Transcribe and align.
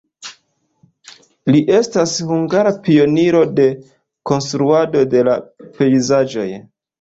Li 1.55 1.59
estas 1.79 2.13
hungara 2.29 2.71
pioniro 2.87 3.43
de 3.59 3.67
konstruado 4.31 5.05
de 5.13 5.23
la 5.29 5.37
pejzaĝoj. 5.77 6.49